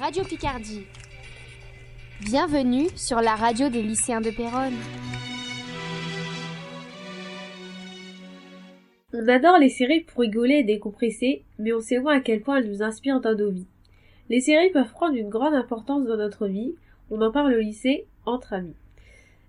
Radio 0.00 0.24
Picardie. 0.24 0.86
Bienvenue 2.22 2.86
sur 2.96 3.20
la 3.20 3.34
radio 3.34 3.68
des 3.68 3.82
lycéens 3.82 4.22
de 4.22 4.30
Péronne. 4.30 4.72
On 9.12 9.28
adore 9.28 9.58
les 9.58 9.68
séries 9.68 10.00
pour 10.00 10.22
rigoler 10.22 10.54
et 10.54 10.64
décompresser, 10.64 11.42
mais 11.58 11.74
on 11.74 11.80
sait 11.80 11.98
voir 11.98 12.14
à 12.14 12.20
quel 12.20 12.40
point 12.40 12.56
elles 12.56 12.70
nous 12.70 12.82
inspirent 12.82 13.20
dans 13.20 13.36
nos 13.36 13.50
vies. 13.50 13.66
Les 14.30 14.40
séries 14.40 14.70
peuvent 14.70 14.90
prendre 14.90 15.16
une 15.16 15.28
grande 15.28 15.52
importance 15.52 16.06
dans 16.06 16.16
notre 16.16 16.46
vie, 16.46 16.74
on 17.10 17.20
en 17.20 17.30
parle 17.30 17.52
au 17.52 17.60
lycée, 17.60 18.06
entre 18.24 18.54
amis. 18.54 18.76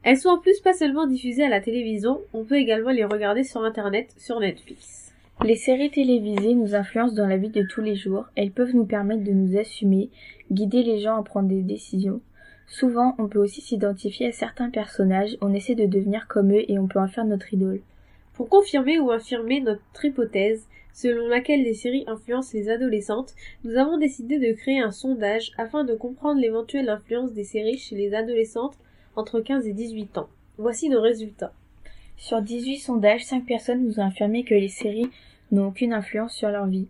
Elles 0.04 0.18
sont 0.18 0.31
en 0.31 0.39
plus 0.39 0.59
pas 0.59 0.73
seulement 0.73 1.07
diffusées 1.07 1.45
à 1.45 1.49
la 1.49 1.61
télévision, 1.61 2.20
on 2.33 2.43
peut 2.43 2.57
également 2.57 2.91
les 2.91 3.05
regarder 3.05 3.45
sur 3.45 3.63
internet, 3.63 4.13
sur 4.18 4.41
Netflix. 4.41 5.11
Les 5.43 5.55
séries 5.55 5.89
télévisées 5.89 6.53
nous 6.53 6.75
influencent 6.75 7.15
dans 7.15 7.25
la 7.25 7.37
vie 7.37 7.49
de 7.49 7.63
tous 7.63 7.81
les 7.81 7.95
jours. 7.95 8.25
Elles 8.35 8.51
peuvent 8.51 8.75
nous 8.75 8.85
permettre 8.85 9.23
de 9.23 9.31
nous 9.31 9.57
assumer, 9.57 10.11
guider 10.51 10.83
les 10.83 10.99
gens 10.99 11.18
à 11.18 11.23
prendre 11.23 11.49
des 11.49 11.63
décisions. 11.63 12.21
Souvent, 12.68 13.15
on 13.18 13.27
peut 13.27 13.39
aussi 13.39 13.59
s'identifier 13.59 14.27
à 14.27 14.32
certains 14.32 14.69
personnages, 14.69 15.37
on 15.41 15.55
essaie 15.55 15.73
de 15.73 15.87
devenir 15.87 16.27
comme 16.27 16.54
eux 16.54 16.63
et 16.69 16.77
on 16.77 16.87
peut 16.87 16.99
en 16.99 17.07
faire 17.07 17.25
notre 17.25 17.51
idole. 17.55 17.82
Pour 18.33 18.49
confirmer 18.49 18.99
ou 18.99 19.09
infirmer 19.09 19.61
notre 19.61 20.05
hypothèse, 20.05 20.68
selon 20.93 21.27
laquelle 21.27 21.63
les 21.63 21.73
séries 21.73 22.05
influencent 22.05 22.54
les 22.54 22.69
adolescentes, 22.69 23.33
nous 23.63 23.77
avons 23.77 23.97
décidé 23.97 24.37
de 24.37 24.55
créer 24.55 24.79
un 24.79 24.91
sondage 24.91 25.54
afin 25.57 25.83
de 25.83 25.96
comprendre 25.96 26.39
l'éventuelle 26.39 26.87
influence 26.87 27.33
des 27.33 27.46
séries 27.46 27.79
chez 27.79 27.96
les 27.96 28.13
adolescentes 28.13 28.77
entre 29.15 29.39
15 29.39 29.68
et 29.68 29.73
18 29.73 30.19
ans. 30.19 30.29
Voici 30.60 30.87
nos 30.87 31.01
résultats. 31.01 31.54
Sur 32.22 32.44
18 32.44 32.78
sondages, 32.78 33.25
5 33.25 33.48
personnes 33.48 33.84
nous 33.84 34.00
ont 34.00 34.06
affirmé 34.06 34.44
que 34.44 34.53
les 34.53 34.67
séries 34.67 35.09
n'ont 35.52 35.70
aucune 35.70 35.92
influence 35.92 36.36
sur 36.36 36.50
leur 36.50 36.67
vie. 36.67 36.88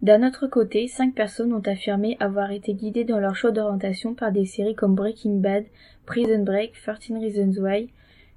D'un 0.00 0.26
autre 0.26 0.46
côté, 0.46 0.88
cinq 0.88 1.14
personnes 1.14 1.52
ont 1.52 1.62
affirmé 1.66 2.16
avoir 2.20 2.50
été 2.52 2.72
guidées 2.72 3.04
dans 3.04 3.20
leur 3.20 3.36
choix 3.36 3.50
d'orientation 3.50 4.14
par 4.14 4.32
des 4.32 4.46
séries 4.46 4.74
comme 4.74 4.94
Breaking 4.94 5.40
Bad, 5.40 5.66
Prison 6.06 6.42
Break, 6.42 6.72
13 6.72 7.18
Reasons 7.20 7.62
Why, 7.62 7.90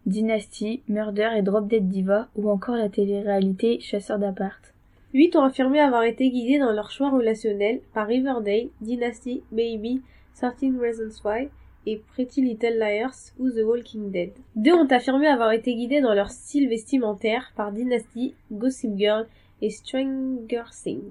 Dynasty, 0.05 0.83
Murder 0.89 1.29
et 1.37 1.41
Drop 1.41 1.69
Dead 1.69 1.87
Diva 1.87 2.27
ou 2.35 2.51
encore 2.51 2.75
la 2.75 2.89
télé-réalité 2.89 3.79
Chasseur 3.79 4.19
d'appart. 4.19 4.73
Huit 5.13 5.37
ont 5.37 5.43
affirmé 5.43 5.79
avoir 5.79 6.03
été 6.03 6.29
guidés 6.29 6.59
dans 6.59 6.73
leur 6.73 6.91
choix 6.91 7.11
relationnel 7.11 7.79
par 7.93 8.07
Riverdale, 8.07 8.67
Dynasty, 8.81 9.41
Baby, 9.53 10.01
13 10.35 10.77
Reasons 10.81 11.21
Why 11.23 11.47
et 11.85 12.01
Pretty 12.13 12.41
Little 12.41 12.77
Liars 12.77 13.31
ou 13.39 13.49
The 13.49 13.63
Walking 13.63 14.11
Dead. 14.11 14.31
Deux 14.55 14.73
ont 14.73 14.87
affirmé 14.87 15.27
avoir 15.27 15.51
été 15.51 15.75
guidés 15.75 16.01
dans 16.01 16.13
leur 16.13 16.31
style 16.31 16.69
vestimentaire 16.69 17.51
par 17.55 17.71
Dynasty, 17.71 18.33
Gossip 18.51 18.97
Girl 18.97 19.27
et 19.61 19.69
Stranger 19.69 20.63
Things. 20.71 21.01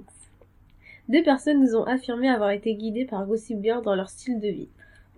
Deux 1.08 1.22
personnes 1.22 1.64
ont 1.76 1.84
affirmé 1.84 2.28
avoir 2.28 2.50
été 2.50 2.74
guidées 2.74 3.04
par 3.04 3.26
Gossip 3.26 3.62
Girl 3.62 3.82
dans 3.82 3.94
leur 3.94 4.08
style 4.08 4.40
de 4.40 4.48
vie. 4.48 4.68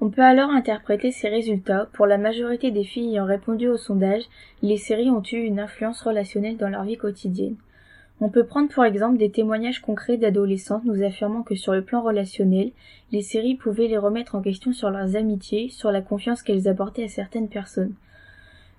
On 0.00 0.10
peut 0.10 0.22
alors 0.22 0.50
interpréter 0.50 1.10
ces 1.10 1.28
résultats. 1.28 1.88
Pour 1.94 2.06
la 2.06 2.18
majorité 2.18 2.70
des 2.70 2.84
filles 2.84 3.12
ayant 3.12 3.24
répondu 3.24 3.68
au 3.68 3.78
sondage, 3.78 4.24
les 4.62 4.76
séries 4.76 5.10
ont 5.10 5.22
eu 5.22 5.36
une 5.36 5.58
influence 5.58 6.02
relationnelle 6.02 6.58
dans 6.58 6.68
leur 6.68 6.84
vie 6.84 6.98
quotidienne. 6.98 7.56
On 8.20 8.30
peut 8.30 8.46
prendre 8.46 8.70
pour 8.70 8.84
exemple 8.84 9.18
des 9.18 9.30
témoignages 9.30 9.80
concrets 9.80 10.16
d'adolescentes 10.16 10.84
nous 10.84 11.02
affirmant 11.02 11.42
que 11.42 11.54
sur 11.54 11.74
le 11.74 11.84
plan 11.84 12.00
relationnel, 12.00 12.72
les 13.12 13.20
séries 13.20 13.56
pouvaient 13.56 13.88
les 13.88 13.98
remettre 13.98 14.34
en 14.34 14.40
question 14.40 14.72
sur 14.72 14.90
leurs 14.90 15.16
amitiés, 15.16 15.68
sur 15.68 15.92
la 15.92 16.00
confiance 16.00 16.42
qu'elles 16.42 16.66
apportaient 16.66 17.04
à 17.04 17.08
certaines 17.08 17.48
personnes. 17.48 17.94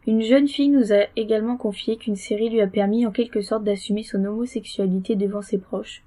Une 0.08 0.22
jeune 0.22 0.48
fille 0.48 0.70
nous 0.70 0.92
a 0.92 1.06
également 1.16 1.58
confié 1.58 1.98
qu'une 1.98 2.16
série 2.16 2.50
lui 2.50 2.62
a 2.62 2.68
permis 2.68 3.06
en 3.06 3.12
quelque 3.12 3.42
sorte 3.42 3.64
d'assumer 3.64 4.04
son 4.04 4.24
homosexualité 4.26 5.16
devant 5.16 5.42
ses 5.42 5.60
proches. 5.60 6.02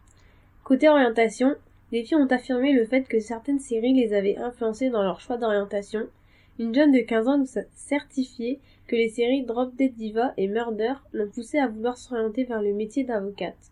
Côté 0.64 0.88
orientation, 0.88 1.54
les 1.92 2.04
filles 2.04 2.16
ont 2.16 2.26
affirmé 2.26 2.72
le 2.72 2.84
fait 2.86 3.02
que 3.02 3.20
certaines 3.20 3.58
séries 3.58 3.92
les 3.92 4.14
avaient 4.14 4.38
influencées 4.38 4.90
dans 4.90 5.02
leur 5.02 5.20
choix 5.20 5.36
d'orientation. 5.36 6.06
Une 6.58 6.74
jeune 6.74 6.92
de 6.92 7.00
15 7.00 7.28
ans 7.28 7.38
nous 7.38 7.58
a 7.58 7.62
certifié 7.74 8.60
que 8.86 8.96
les 8.96 9.08
séries 9.08 9.44
Drop 9.44 9.74
Dead 9.76 9.94
Diva 9.94 10.34
et 10.36 10.48
Murder 10.48 10.94
l'ont 11.12 11.28
poussée 11.28 11.58
à 11.58 11.68
vouloir 11.68 11.96
s'orienter 11.96 12.44
vers 12.44 12.60
le 12.60 12.74
métier 12.74 13.04
d'avocate. 13.04 13.70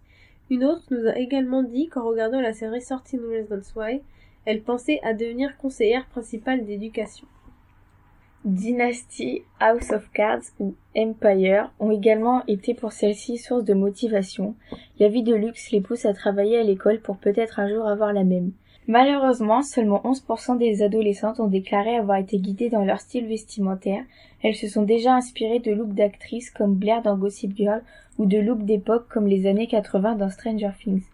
Une 0.50 0.64
autre 0.64 0.84
nous 0.90 1.06
a 1.06 1.18
également 1.18 1.62
dit 1.62 1.88
qu'en 1.88 2.08
regardant 2.08 2.40
la 2.40 2.54
série 2.54 2.80
Sorting 2.80 3.20
Reasons 3.20 3.72
Why, 3.76 4.00
elle 4.46 4.62
pensait 4.62 5.00
à 5.02 5.12
devenir 5.12 5.58
conseillère 5.58 6.06
principale 6.06 6.64
d'éducation. 6.64 7.26
Dynasty, 8.44 9.42
House 9.60 9.90
of 9.90 10.10
Cards 10.12 10.44
ou 10.58 10.74
Empire 10.96 11.70
ont 11.80 11.90
également 11.90 12.46
été 12.46 12.72
pour 12.72 12.92
celle-ci 12.92 13.36
source 13.36 13.64
de 13.64 13.74
motivation. 13.74 14.54
La 14.98 15.08
vie 15.08 15.24
de 15.24 15.34
luxe 15.34 15.70
les 15.70 15.82
pousse 15.82 16.06
à 16.06 16.14
travailler 16.14 16.56
à 16.56 16.62
l'école 16.62 17.00
pour 17.00 17.18
peut-être 17.18 17.58
un 17.58 17.68
jour 17.68 17.86
avoir 17.86 18.12
la 18.12 18.24
même. 18.24 18.52
Malheureusement, 18.88 19.60
seulement 19.60 20.00
11% 20.02 20.56
des 20.56 20.82
adolescentes 20.82 21.40
ont 21.40 21.46
déclaré 21.46 21.94
avoir 21.96 22.16
été 22.16 22.38
guidées 22.38 22.70
dans 22.70 22.84
leur 22.86 23.00
style 23.00 23.26
vestimentaire. 23.26 24.02
Elles 24.42 24.54
se 24.54 24.66
sont 24.66 24.82
déjà 24.82 25.14
inspirées 25.14 25.58
de 25.58 25.72
looks 25.72 25.92
d'actrices 25.92 26.50
comme 26.50 26.74
Blair 26.74 27.02
dans 27.02 27.18
Gossip 27.18 27.54
Girl 27.54 27.82
ou 28.16 28.24
de 28.24 28.38
looks 28.38 28.64
d'époque 28.64 29.06
comme 29.10 29.26
les 29.26 29.46
années 29.46 29.66
80 29.66 30.14
dans 30.14 30.30
Stranger 30.30 30.70
Things. 30.82 31.04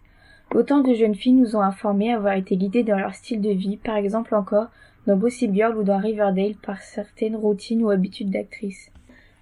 Autant 0.53 0.79
de 0.79 0.93
jeunes 0.93 1.15
filles 1.15 1.33
nous 1.33 1.57
ont 1.57 1.61
informé 1.61 2.13
avoir 2.13 2.35
été 2.35 2.55
guidées 2.55 2.83
dans 2.83 2.97
leur 2.97 3.13
style 3.13 3.41
de 3.41 3.49
vie, 3.49 3.75
par 3.75 3.97
exemple 3.97 4.35
encore 4.35 4.67
dans 5.05 5.17
Gossip 5.17 5.53
Girl 5.53 5.77
ou 5.77 5.83
dans 5.83 5.99
Riverdale 5.99 6.55
par 6.55 6.81
certaines 6.81 7.35
routines 7.35 7.83
ou 7.83 7.89
habitudes 7.89 8.31
d'actrices. 8.31 8.89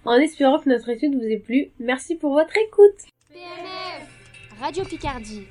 En 0.04 0.16
espérant 0.16 0.58
que 0.58 0.68
notre 0.68 0.88
étude 0.88 1.14
vous 1.14 1.22
ait 1.22 1.38
plu, 1.38 1.70
merci 1.78 2.16
pour 2.16 2.32
votre 2.32 2.56
écoute. 2.56 3.06
PNF 3.32 4.60
Radio 4.60 4.84
Picardie 4.84 5.46